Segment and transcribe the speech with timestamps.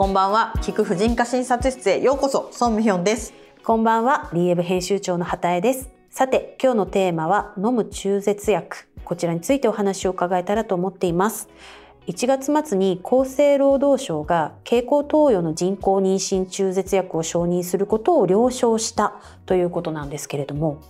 [0.00, 0.54] こんばんは。
[0.62, 2.48] 聞く婦人科診察室へようこそ。
[2.52, 3.34] ソンミヒョンです。
[3.62, 4.30] こんばんは。
[4.32, 5.90] リーエブ編集長の畑江です。
[6.08, 8.88] さて今日のテーマは飲む中絶薬。
[9.04, 11.50] こちらについてお話を伺えたらと思っています。
[12.06, 20.80] 1月末に厚生労働省が経口投与の人工妊娠中絶薬を承認することを了承したということなんですけれども。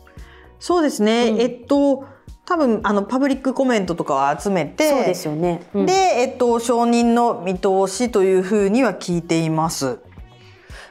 [0.60, 2.04] そうですね、うん、えっと
[2.50, 10.00] 多分あのパブリックコメントとかを集めてそうですよね、うん、で、えっと、承認の見通しというふうには聞いています。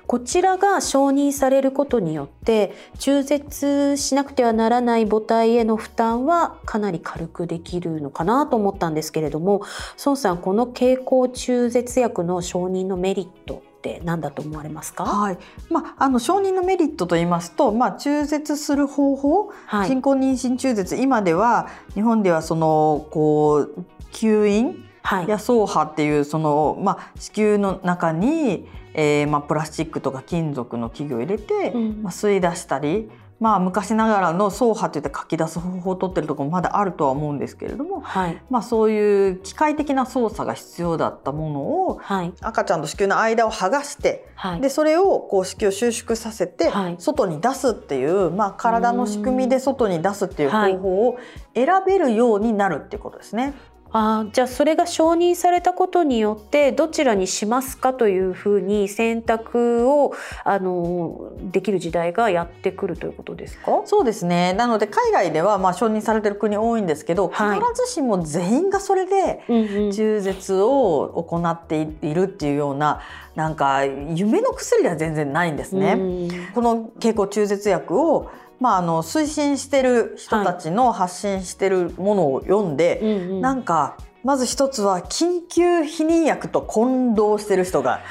[0.08, 9.62] こちらが承認されることによって中絶しなくてはならない母体への負担はかなり軽くできるのかなと思ったんですけれども
[10.04, 15.38] 孫さんこの経口中絶薬の承認のメリットって何だと思われますか、はい。
[15.70, 24.86] まあ、あの承認のメリットと言いますと、まあ、中絶する方法、はい、人工妊娠中絶今では日本ではそのこう吸引
[25.28, 33.10] や走破っていうその、まあ、子宮の中に、えーまあ、プラスチックとか金属の器具を入れて、うん、まあ、吸い出したり
[33.40, 51.18] まあ、昔ながらの走破っていって書き出す方法を取ってるところもまだあるとは思うんですけれども、はい、まあ、そういう機械的な操作が必要だったものを、はい、赤ちゃんと子宮の間を剥がして、はい、でそれをこう子宮を収縮させて、外に出すっていう、まあ、体の仕組みで外に出すっていう方法を
[51.56, 53.54] 選べるようになるっていうことですね。
[53.92, 63.82] あじゃあそれが承認されたことによってどちらにしますかというふうに選択をあのできる時代がやってくるということですか？
[63.86, 64.54] そうですね。
[64.54, 69.44] なので海外ではまあ承認されてる国多いんですけど、はい、必ずしも全員がそれで
[69.92, 73.02] 中絶を行っているっていうような
[73.36, 75.98] なんか夢の薬では全然ないんですね。
[76.54, 78.30] この経口中絶薬を
[78.60, 88.02] まあ、あの推進してる人たちの発信してるものを読んで、はいうんうん、なんかまず一つは緊急避妊薬と混同してる人が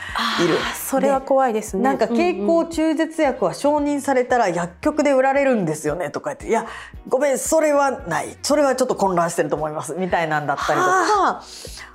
[0.42, 0.54] いる。
[0.74, 1.82] それは怖いですね。
[1.82, 6.66] なんか経口中絶薬は承認されたら薬局で売られるんですよねとか言って、いや
[7.08, 8.38] ごめんそれはない。
[8.42, 11.42] それはちょっと混乱してると思いますみたいなんだったりとか、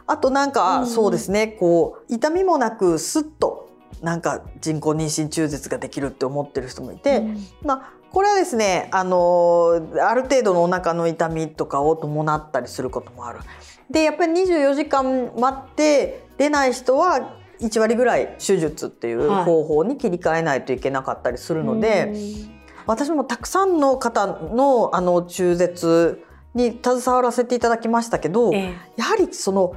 [0.06, 0.18] あ。
[0.18, 3.72] となんかそうですね、こう痛みもなくスッと
[4.04, 13.40] なんか人工妊娠中絶ができるって思ってる人もいて、うん、まあこれはですねあのある程度のお腹の痛みとかを伴ったりすることもある。
[13.90, 22.16] でやっぱり24時間待って出ない人は1割ぐらい手術っていう方法に切り替えないといけなかったりするので、はい、
[22.86, 29.76] 私もたくさんの方のあの中絶に携わらせていただきましたけど、ええ、やはりその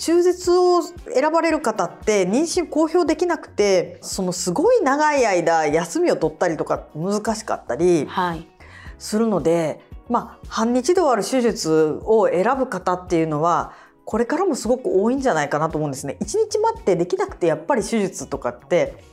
[0.00, 8.08] 中絶を選ばれる方って妊娠公表できなくてそのすごい長い間休みを取ったりとか難しかったり
[8.98, 13.74] するので、はい、まあ半日で終わる手術を選ぶ方っていうのは
[14.06, 16.16] これからもすごく多いんじゃないかなと思うんですね。
[16.18, 19.04] 一日待ってできなくてやっぱり手術とかって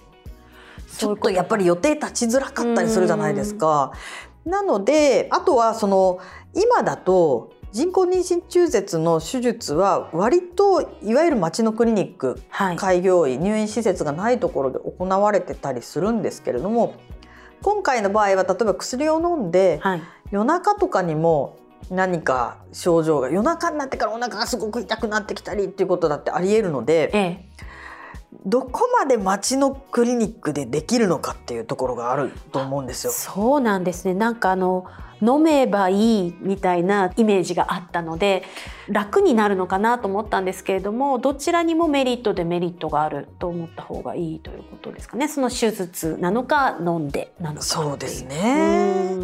[0.97, 3.91] ちょっとやっぱり予定立ちづらかったりするじゃないですか。
[4.45, 6.19] なのであとはその
[6.55, 16.95] 今だと人工妊娠中絶の手術は割といわゆる町のクリニック、はい、開業医入院施設がないところで行われてたりするんですけれども
[17.61, 20.01] 今回の場合は例えば薬を飲んで、はい、
[20.31, 21.59] 夜中とかにも
[21.91, 27.45] 何か症状が夜中になってからお腹がすごく痛くなってきたりっていうことだってありえるので、ええ、
[28.45, 33.11] どこまで町のクリニックでできるのかっていうところがあると思うんですよ。
[33.11, 34.13] そうなんですね。
[34.13, 34.85] なんかあの
[35.21, 38.43] 飲めばいいみたいなイメージがあったので
[38.87, 45.27] 楽になるのかなと思ったんですけれどもどちらにもメリットデメリットがあると思った方がいいということですかね。
[45.27, 49.15] その手術なのか飲んでなのかそうですね。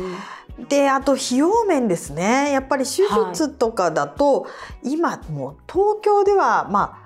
[0.70, 2.52] であと費用面ですね。
[2.52, 4.48] やっぱり手術とかだと、は
[4.84, 7.03] い、今もう東京ではまあ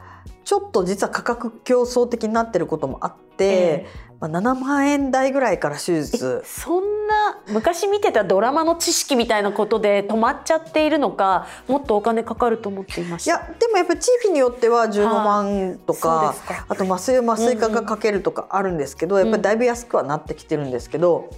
[0.47, 6.41] ちょっと実は価格競争的になってることもあって、えー、まあ、7万円台ぐらいから手術。
[6.45, 13.31] そんな昔見てたドラマの知識みたいなことで止まっちゃっているのかもっとお金かかると思っていました。
[13.31, 21.29] いやでもやっぱり地域によっては15万とかはあ、あと麻酔麻酔科がかけるとかあるんですけど、うんうん、やっぱりだいぶ安くはなってきてるんですけど。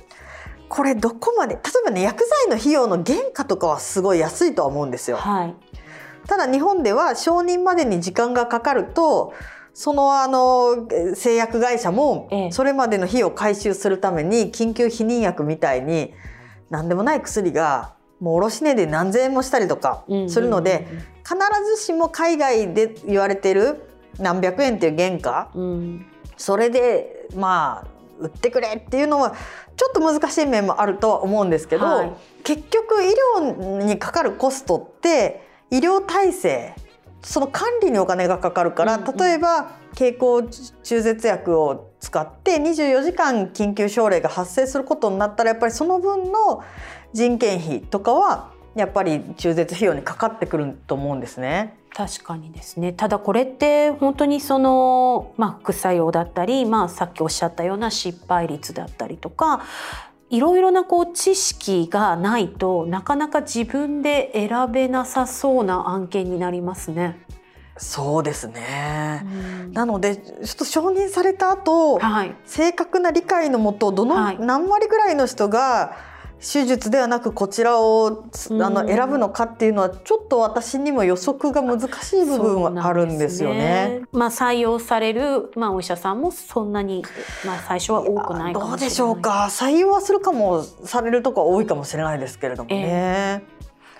[0.67, 5.17] これどこまで例えばね薬剤の費用の原価とかはすごい安いとは思うんですよ。
[5.17, 5.55] はい、
[6.29, 9.33] ただ日本では承認までに時間がかかると
[9.73, 16.13] そのあの製薬会社もそれまでの費用を回収するために緊急避妊薬みたいに
[16.69, 20.85] 何でもない薬がもう卸値で何千円もしたりとかするので
[21.23, 21.35] 必
[21.77, 23.89] ずしも海外で言われてる
[24.19, 25.51] 何百円っていう原価、
[26.37, 27.87] それでまあ
[28.19, 29.33] 売ってくれっていうのは
[29.75, 32.11] ちょっと難しい面もあるとは思うんですけど、はい、
[32.43, 33.07] 結局医
[33.39, 36.75] 療にかかるコストって医療体制
[37.21, 46.63] その管理にお金がかかるから、例えば経口中絶薬を使って24時間緊急症例が発生することになったらやっぱりその分の
[47.11, 51.77] 人件費とかはやっぱり中絶費用にかかってくると思うんですね。
[51.93, 59.63] 確かにですねただこれって本当にその、まあ、副作用だったり、まあ、さっきおっしゃったような失敗率だったりとか
[60.29, 67.25] いろいろなこう知識がないとなかなか自分で選べなさそうな案件になりますね。
[67.81, 69.25] そうですね、
[69.71, 74.37] なのでちょっと承認された後はい、正確な理解のもとどの、はい。
[74.39, 75.95] 何割ぐらいの人が
[76.39, 84.01] 手術ではなくこちらをつあのうん選ぶのかっていうのはちょっと私にも予測が難しい部分はあるんですよね。
[84.11, 87.03] まあ採用される、まあ、お医者さんもそんなに、
[87.45, 88.77] まあ、最初は多くないかもしれない。
[88.77, 93.43] どうでしょうか採用はするかもされるとこは多いかもしれないですけれどもね。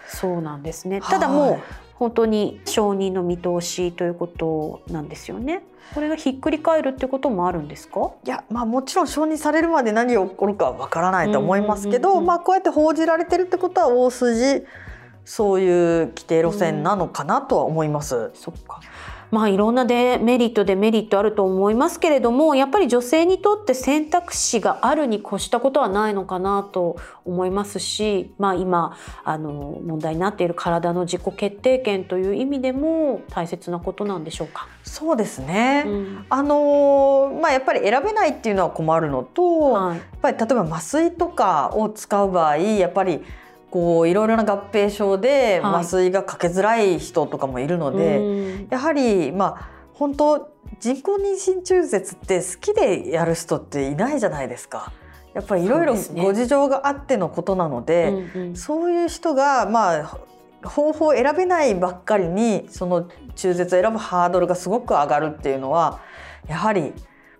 [0.09, 0.99] そうなんですね。
[1.01, 1.61] ただもう、はい
[1.99, 5.63] 本当に承認の見通しということなんですよね。
[5.93, 8.11] これがひっくり返るってこともあるんですか？
[8.23, 14.63] いやまあもちろん承認されるまで何が起こるかはわからないと思いますけど、うんうんうんうんまあこうやって報じられてるってことは大筋
[15.25, 18.31] そういう規定路線なのかなとは思います。
[18.33, 18.79] そっか。
[19.31, 34.67] まあいろんなデメリットデメリットあると思いますけれどもやっぱり女性にとって選択肢があるに越したことはないのかなと思いますし、まあ、今あの問題になっている体の自己決定権という意味でも大切なことなんでしょうか。
[34.83, 35.83] そうですね。
[35.85, 43.23] うんあのーまあやっぱり選べないっていうのは困るのと、はいやっぱり例えば麻酔とかを使う場合やっぱり
[43.71, 45.75] こういろいろな合併症ではい。
[45.81, 48.67] 麻酔がかけづらい人とかもいるので、うん。
[48.69, 54.91] やはりまあ本当人工妊娠中絶って好きでやる人っていないじゃないですか。
[55.33, 58.55] やっぱりいろいろご事情があってのことなので、うんうん。
[58.55, 60.17] そういう人がまあ
[60.63, 66.01] 方法を選べないばっかりにその中絶を選ぶハードルがすごく上がるっていうのは
[66.47, 66.93] やはり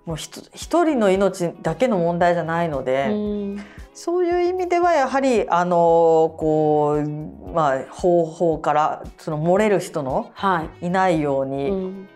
[0.06, 0.50] もう一
[0.84, 3.60] 人の命だけの問題じゃないので、うん
[3.94, 7.10] そういう意味ではやはりあのこう
[7.54, 10.88] まあ方法からその漏れる人のはい。
[10.88, 12.10] いないように、うん。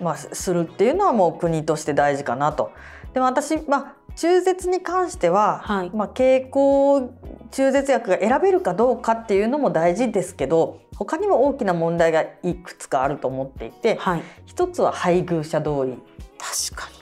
[0.00, 2.72] まあ、するっていうのはもう国として大事かなと。
[3.12, 5.90] でも私、まあ、中絶に関しては、はい。
[5.94, 7.10] まあ、経口
[7.50, 14.22] 中絶薬が選べるかどうかっていうのも大事ですけど他にも大きな問題がいくつかあると思っていてはい。
[14.46, 15.96] 一つは配偶者同意。
[16.38, 16.93] 確かに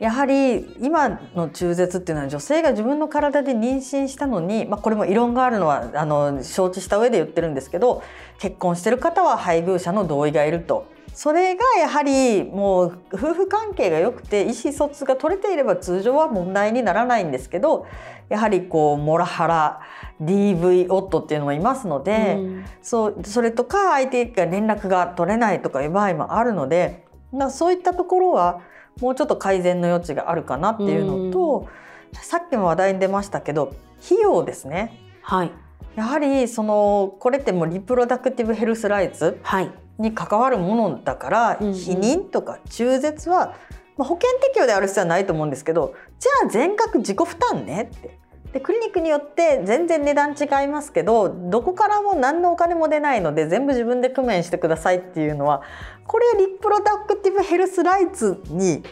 [0.00, 8.02] やはり今の中絶っていうのは女性が自分の体で妊娠したのに、まあ、これも異論があるのはあの承知した上で言ってるんですけど
[8.38, 10.86] 結婚してる方は配偶者の同意がいると。
[11.12, 17.86] それがやはりもう夫婦関係が良くて意思疎通が取れていれば通常は問題にならないんですけど
[18.28, 19.80] やはりこうモラハラ
[20.22, 28.60] DV 夫っていうのもいますので、うんそうそれとか相手が連絡が取れないとかいう場合もあるのでまあそういったところは
[29.00, 31.68] もうちょっと改善の余地があるかなっていうのと、
[32.12, 33.74] さっきも話題に出ましたけど
[34.04, 34.98] 費用ですね。
[35.22, 35.50] はい
[35.96, 43.54] やはりそのこれってもうリプロダクティブヘルスライツはいに関わるものだから、うんうん避妊とか中絶は、
[43.96, 48.18] まあ、保険適用である必要はないと思うんですけどじゃあ全額自己負担ねって。
[48.52, 55.62] でクリニックによって全然値段違いますけどどこからも何のお金も出ないので全部自分で工面してくださいっていうのは
[56.06, 58.82] これリプロダクティブヘルスライツに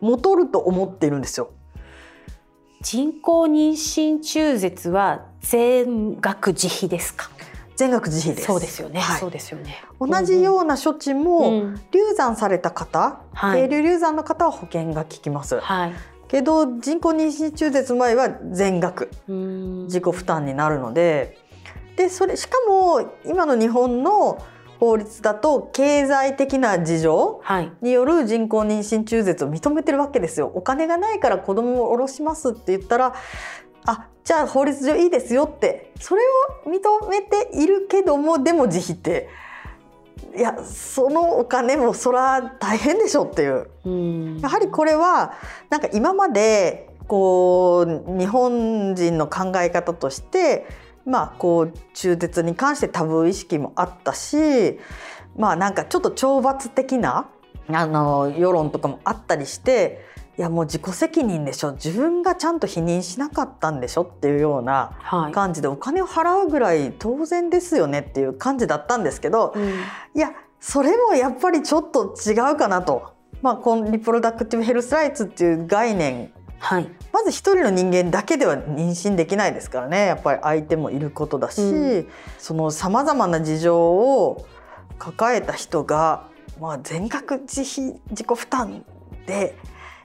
[0.00, 1.50] 戻ると思っているんですよ。
[2.80, 7.28] 人工妊娠中絶は全額自費ですか？
[7.74, 8.46] 全額自費です。
[8.46, 9.20] そうですよね、はい。
[9.20, 9.82] そうですよね。
[9.98, 13.62] 同じような処置も、うん流産された方、はい。
[13.62, 15.58] 低流流産の方は保険が効きます。
[15.58, 15.92] はい
[16.28, 19.84] けど人工妊娠中絶の場合は全額うん。
[19.84, 21.38] 自己負担になるので。
[21.96, 24.40] でそれしかも今の日本の
[24.78, 27.72] 法律だと経済的な事情はい。
[27.82, 30.52] による人工妊娠中絶を認めてるわけですよ。
[30.54, 33.14] お金がないから子供を下ろしますって言ったら
[33.84, 35.92] あじゃあ法律上いいですよって。
[35.98, 36.22] それ
[36.66, 39.28] を認めているけどもでも自費って
[40.36, 43.70] いやそのお金もそら大変でしょっていう。
[43.84, 45.32] うんやはりこれは
[45.70, 50.66] なんか今までこう日本人の考え方として
[51.06, 54.78] まあこう中絶に関してタブー意識もあったし
[55.36, 57.28] まあなんかちょっと懲罰的な
[57.70, 60.04] あの世論とかもあったりして
[60.38, 61.72] いやもう自己責任でしょ。
[61.72, 65.32] 自分がちゃんと否認しなかったんでしょっていうようなはい。
[65.32, 69.68] 感じでお金を払うぐらい当然ですよねっていう感じだったんですけど、うん。
[69.68, 69.72] い
[70.14, 70.30] や
[70.60, 73.14] それもやっぱりちょっと違うかなと。
[73.42, 76.32] まあ、このリプロダクティブヘルスライツっていう概念。
[76.58, 76.88] はい。
[77.12, 80.06] まず一人の人間だけでは妊娠できないですからね。
[80.06, 82.08] やっぱり相手もいることだし、うん。
[82.38, 84.46] そのさまざまな事情を
[84.98, 86.28] 抱えた人が、
[86.60, 88.84] まあ、全額自費自己負担
[89.26, 89.56] で、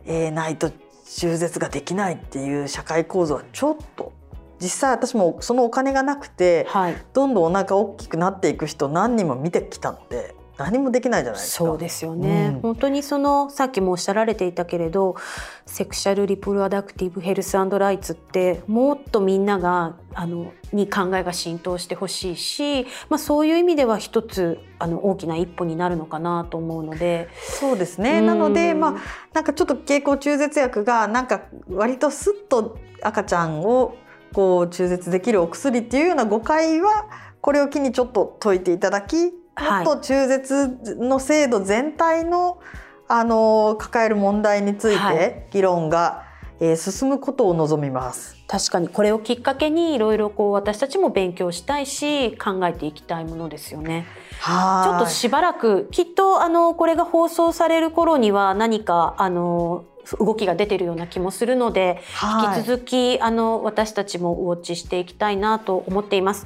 [0.05, 0.71] えー、ないと
[1.15, 4.13] 中絶ができないっていう社会構造はちょっと
[4.59, 11.65] 実際私もそのお金がなくて、はい、どんどんお腹大きくなっていく人何人も見てきたので何もできないじゃないですか。
[11.65, 12.51] そうですよね。
[12.55, 15.15] うん、本当にそのさっきもおっしゃられていたけれど、
[15.65, 27.29] セクシャルリプロダクティブヘルスライツってもっとみんながあのに考えが浸透してほしいし、まあそういう意味では一つあの大きな一歩になるのかなと思うので。
[27.41, 28.21] そうですね。
[28.21, 28.95] なのでまあ
[29.33, 33.95] なんかちょっと経口中絶薬がなんか割とすっと赤ちゃんを
[34.33, 37.07] こう中絶できるお薬っていうような誤解は
[37.41, 42.59] これを機にちょっと解いていただきもっと中絶の制度全体の
[43.07, 46.25] あの抱える問題について議論が、は
[46.61, 48.37] い、えー、進むことを望みます。
[48.47, 48.87] 確かに。
[48.87, 54.07] これをきっかけにいろいろこう私たちも勉強したいし考えていきたいものですよね。
[54.43, 59.85] ちょっとしばらくきっとあのこれが放送される頃には何かあの
[60.19, 62.01] 動きが出てるような気もするので、
[62.55, 66.45] 引き続きあの私たちもウォッチしていきたいなと思っています。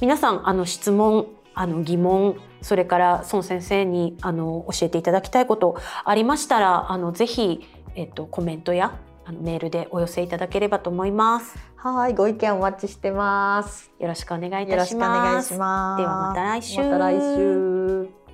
[0.00, 11.56] 皆さんあの質問あの疑問それから孫先生にあの教えていただきたいことありましたらあのぜひ、えっと、コメントやあのメールでお寄せいただければと思います。
[11.76, 13.90] はい、ご意見お待ちしてます。
[13.98, 15.50] よろしくお願いいたします。
[15.50, 16.82] ではまた来週。
[16.82, 18.25] また来週。